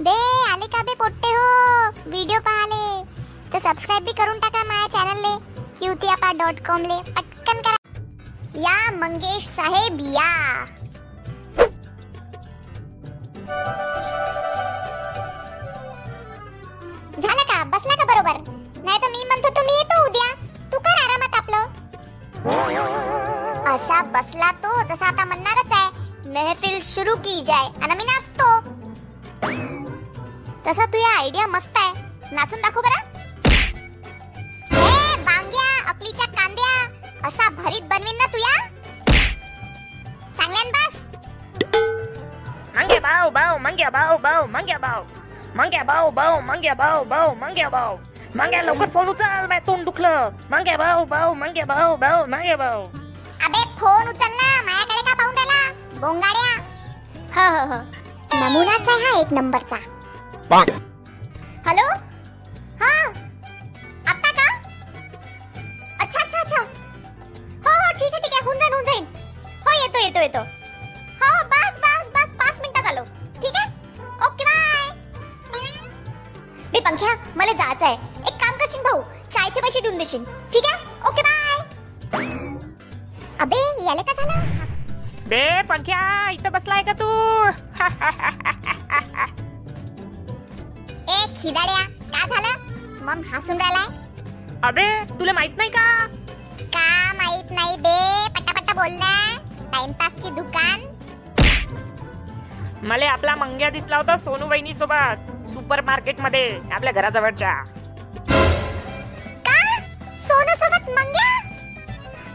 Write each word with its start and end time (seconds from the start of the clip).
बे 0.00 0.12
आले 0.52 0.66
का 0.66 0.82
बे 0.82 0.94
पोट्टे 0.94 1.28
हो। 1.28 1.88
व्हिडिओ 2.10 2.38
पाहाले 2.40 3.02
तर 3.52 3.58
सबस्क्राईब 3.58 4.04
बी 4.04 4.12
करून 4.12 4.38
टाका 4.38 4.62
माझ्या 4.64 4.88
चॅनलले 4.88 5.32
क्यूतियापा 5.78 6.32
डॉट 6.32 6.66
कॉम 6.66 6.82
ले। 6.82 6.96
पटकन 7.12 7.60
करा। 7.60 7.76
या 8.56 8.90
मंगेश 8.92 9.46
साहेब, 9.48 9.98
या। 10.00 10.64
झालं 17.22 17.44
का? 17.44 17.64
बसला 17.64 17.94
का 17.94 18.04
बरोबर? 18.04 18.40
नाही 18.84 18.98
तर 18.98 19.10
मी 19.10 19.24
म्हणतो, 19.24 19.48
तुम्ही 19.48 19.74
येतो 19.74 20.04
उद्या. 20.06 20.28
तू 20.72 20.78
कर 20.78 21.02
आरामात 21.04 21.34
आपलं. 21.34 21.62
असा 23.74 24.02
बसला 24.02 24.50
तो 24.50 24.82
जसा 24.82 25.06
आता 25.06 25.24
म्हणणारच 25.24 25.72
आहे, 25.72 25.88
महफिल 26.30 26.80
सुरू 26.82 27.14
की 27.16 27.44
जाय. 27.44 27.66
आणि 27.82 27.94
तसा 30.66 30.84
तुझ्या 30.86 31.18
आयडिया 31.18 31.46
मस्त 31.46 31.76
आहे. 31.76 31.92
नाचून 32.32 32.60
दाखव 32.60 32.80
बरं. 32.80 33.00
ए 34.72 35.22
बांग्या 35.22 35.88
अकलीच्या 35.88 36.26
कांद्या 36.26 36.72
असा 37.28 37.48
भरीत 37.48 37.82
बनवीन 37.82 38.16
ना 38.16 38.26
तुया. 38.26 38.66
चांगल्यान 40.38 40.70
बस. 40.70 41.00
Mangia 42.76 43.00
bao 43.00 43.30
bao, 43.30 43.58
mangia 43.64 43.88
bao 43.94 44.16
bao, 44.22 44.40
mangia 44.54 44.78
bao. 44.84 45.02
Mangia 45.58 45.82
bao 45.90 46.06
bao, 46.16 46.32
mangia 46.48 46.74
bao 46.78 47.04
bao, 47.12 47.28
mangia 47.42 47.68
bao. 47.74 47.92
Mangia 48.38 48.62
लवकर 48.62 48.88
फोन 48.94 49.08
उचल 49.08 49.24
माझ्या 49.24 49.58
तोंड 49.58 49.84
दुखलं. 49.84 50.28
मांग्या 50.50 50.76
भाऊ 50.76 51.04
भाऊ 51.04 51.34
मांग्या 51.34 51.64
भाऊ 51.64 51.96
भाऊ 51.96 52.26
मांग्या 52.26 52.56
भाऊ. 52.56 52.82
अबे 53.44 53.62
फोन 53.80 54.08
उचल 54.08 54.32
ना 54.40 54.62
माझ्याकडे 54.62 55.02
का 55.02 55.14
पाहून 55.14 55.34
राहिला 55.34 55.70
बोंगाड्या. 56.00 56.56
हो 57.36 57.58
हो 57.58 57.74
हो. 57.74 57.80
नमुनाच 58.34 58.88
आहे 58.88 59.04
हा 59.04 59.20
एक 59.20 59.32
नंबरचा. 59.32 59.76
हॅलो 60.52 61.84
हा 62.80 62.88
आता 64.10 64.30
का 64.30 64.46
अच्छा 66.00 66.20
अच्छा 66.20 66.40
अच्छा 66.40 66.58
हो 66.58 66.64
हो 67.64 67.92
ठीक 67.98 68.12
आहे 68.12 68.20
ठीक 68.20 68.32
आहे. 68.32 68.42
होऊन 68.44 68.58
जाईन 68.58 68.72
होऊन 68.72 68.84
जाईन 68.84 69.04
हो 69.66 69.72
येतो 69.82 69.98
येतो 70.04 70.20
येतो. 70.20 70.38
हो 71.22 71.28
हो 71.28 71.44
बस 71.52 71.78
बस 71.84 72.10
बस. 72.16 72.28
पाच 72.40 72.60
मिनिटात 72.60 72.86
आलो 72.90 73.04
ठीक 73.42 73.56
आहे? 73.56 73.66
ओके 74.26 74.44
बाय 74.44 74.90
बे 76.72 76.80
पंख्या 76.80 77.14
मला 77.36 77.52
जायचं 77.52 77.86
आहे. 77.86 77.94
एक 78.28 78.40
काम 78.42 78.56
करशील 78.60 78.82
भाऊ? 78.82 79.00
चायचे 79.32 79.60
पैसे 79.60 79.80
देऊन 79.80 79.98
देशील. 79.98 80.24
ठीक 80.52 80.64
आहे? 80.72 80.84
ओके 81.08 81.22
बाय 81.22 81.42
अबे 83.40 83.56
याले 83.86 84.02
का 84.02 84.12
झालं? 84.12 84.36
बे 85.28 85.44
पंख्या 85.68 86.00
इथं 86.30 86.52
बसलाय 86.52 86.82
का 86.82 86.92
तू? 87.00 87.08
ए 91.44 91.48
खिदाड्या 91.48 91.80
का 92.12 92.26
झालं? 92.26 92.54
मम 93.04 93.22
हसून 93.32 93.56
राहिलाय. 93.60 93.86
अबे 94.64 94.84
तुला 95.18 95.32
माहीत 95.32 95.56
नाही 95.56 95.68
का? 95.70 96.06
का 96.74 97.12
माहीत 97.12 97.50
नाही 97.50 97.76
बे? 97.76 98.28
पटापटा 98.36 98.72
बोल 98.72 98.92
ना. 98.92 99.12
टाइमपासची 99.72 100.30
दुकान. 100.30 100.80
मला 102.88 103.10
आपला 103.10 103.34
मंग्या 103.34 103.70
दिसला 103.70 103.96
होता 103.96 104.16
सोनू 104.16 104.46
वहिनी 104.46 104.74
सोबत 104.74 105.30
सुपर 105.50 105.80
मार्केटमध्ये 105.80 106.60
आपल्या 106.72 106.92
घराजवळच्या. 106.92 107.52
का? 109.46 109.58
सोनू 110.28 110.56
सोबत 110.64 110.90
मंग्या? 110.98 111.28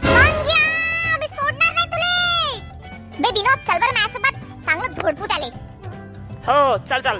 मंग्या 0.04 1.16
मी 1.18 1.26
सोडणार 1.26 1.72
नाही 1.72 1.86
तुले. 1.86 2.60
बे 3.18 3.30
विनोद 3.40 3.58
चल 3.68 3.78
बरं 3.78 3.92
माझ्यासोबत. 3.92 4.64
चांगलं 4.66 4.92
झोडपूत 4.92 5.32
आले. 5.32 5.50
हो 6.46 6.76
चल 6.76 7.00
चल. 7.00 7.18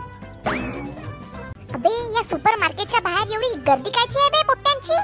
अबे 1.80 1.90
या 2.14 2.22
सुपर 2.28 2.56
मार्केटच्या 2.60 2.98
बाहेर 3.00 3.30
एवढी 3.34 3.48
गर्दी 3.66 3.90
कायची 3.90 4.18
आहे 4.20 4.30
बे 4.30 4.42
पोट्ट्यांची? 4.46 4.96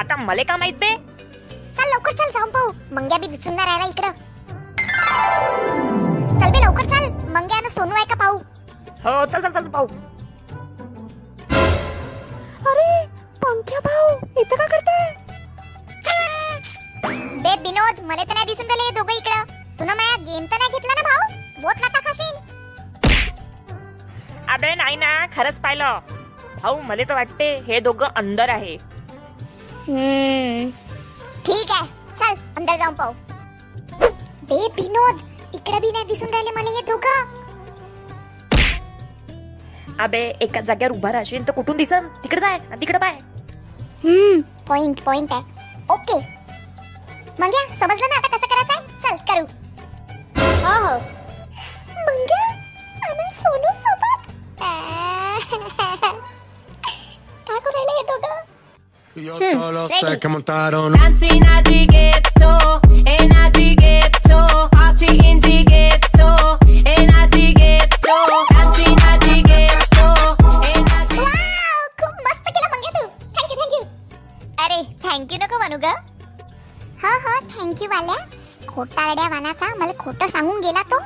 आता 0.00 0.16
मले 0.16 0.42
का 0.50 0.56
माहीत 0.56 0.74
बे? 0.80 0.90
चल 1.76 1.88
लवकर 1.92 2.12
चल 2.18 2.30
जाऊन 2.34 2.50
पाहू. 2.50 2.70
मंग्या 2.94 3.18
बी 3.18 3.26
दिसून 3.26 3.54
नाही 3.54 3.68
राहिला 3.68 3.86
इकडं. 3.88 4.10
चल 6.40 6.50
बे 6.50 6.60
लवकर 6.64 6.84
चल. 6.90 7.08
मंग्या 7.34 7.56
आणि 7.56 7.68
सोनू 7.74 7.94
आहे 7.94 8.04
का 8.04 8.14
पाहू? 8.22 8.36
हो 9.04 9.24
चल 9.32 9.40
चल 9.40 9.50
चल 9.58 9.68
पाहू. 9.74 9.86
अरे 12.70 12.88
पंख्या 13.42 13.78
भाऊ 13.88 14.06
इथं 14.40 14.56
का 14.56 14.66
करते 14.66 14.98
बे 17.42 17.52
विनोद 17.66 18.04
मला 18.06 18.22
तर 18.22 18.34
नाही 18.34 18.46
दिसून 18.46 18.66
राहिले 18.66 18.84
हे 18.84 18.90
दोघं 19.00 19.12
इकडं. 19.12 19.42
तुला 19.80 19.94
माझ्या 19.94 20.16
गेम 20.24 20.44
तर 20.44 20.56
नाही 20.58 20.70
घेतला 20.72 20.94
ना 20.94 21.02
भाऊ? 21.10 21.20
बोट 21.62 21.76
खाशील 21.82 21.89
अबे 24.60 24.74
नाही 24.76 24.96
ना 24.96 25.10
खरंच 25.34 25.58
पाहिलं. 25.58 25.98
भाऊ 26.62 26.80
मला 26.88 27.02
तर 27.08 27.14
वाटते 27.14 27.44
हे 27.66 27.78
दोघं 27.80 28.06
अंदर 28.20 28.48
आहे. 28.50 28.74
हम्म. 29.86 30.70
ठीक 31.46 31.70
आहे 31.72 31.86
चल 32.18 32.34
अंदर 32.56 32.76
जाऊन 32.78 32.94
पाहू. 32.94 33.12
बे 34.50 34.58
विनोद 34.80 35.20
इकडे 35.54 35.78
बी 35.80 35.90
नाही 35.92 36.04
दिसून 36.08 36.28
राहिले 36.32 36.50
मला 36.56 36.70
हे 36.76 36.82
दोघं. 36.90 37.38
अबे 40.04 40.20
एका 40.42 40.60
जागेवर 40.60 40.96
उभा 40.96 41.12
राहशील 41.12 41.46
तर 41.46 41.52
कुठून 41.52 41.76
दिसन? 41.76 42.06
तिकडे 42.22 42.40
जाय 42.40 42.58
आणि 42.58 42.80
तिकडे 42.80 42.98
पाय. 42.98 43.16
हम्म 44.04 44.40
पॉइंट 44.68 45.00
पॉइंट 45.04 45.32
आहे. 45.32 45.42
ओके 45.92 46.18
मंग्या 47.40 47.66
समजलं 47.80 48.08
ना 48.08 48.16
आता 48.16 48.36
कसं 48.36 48.46
करायचं 48.46 48.74
आहे 48.74 49.16
चल 49.16 49.24
करू. 49.32 49.44
Yo 59.14 59.38
solo 59.38 59.88
sé 59.88 60.18
que 60.20 60.28
montaron 60.28 60.92
Dancing 60.92 61.42
at 61.44 61.64
the 61.64 61.86
ghetto, 61.86 62.80
in 62.88 63.32
at 63.32 63.52
the 63.52 63.74
ghetto, 63.74 64.68
party 64.70 65.06
in 65.28 65.40
the 65.40 65.64
ghetto, 65.64 66.56
in 66.66 67.10
at 67.10 67.30
the 67.32 67.52
ghetto, 67.52 68.16
dancing 68.50 68.96
at 69.10 69.20
the 69.20 69.42
ghetto, 69.50 70.06
in 70.70 70.84
at 70.96 71.08
the 71.10 71.20
wow 71.26 71.82
खूप 72.00 72.14
मस्त 72.26 72.46
केलं 72.54 72.68
मंग्या 72.74 72.90
तू 72.96 73.02
थँक्यू 73.36 73.56
थँक्यू 73.60 73.82
अरे 74.64 74.78
thank you 75.04 75.38
नको 75.42 75.58
म्हणू 75.58 75.78
ग 75.84 75.92
हो 77.02 77.12
हो 77.26 77.34
थँक्यू 77.58 77.88
वाल्या 77.94 78.16
खोटारड्या 78.68 79.28
वानाचा 79.34 79.74
मला 79.80 79.92
खोटं 80.04 80.30
सांगून 80.38 80.60
गेला 80.60 80.82
तो 80.92 81.00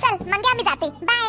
चल 0.00 0.30
मंग्या 0.30 0.54
मी 0.56 0.62
जाते 0.70 0.90
बाय 1.10 1.28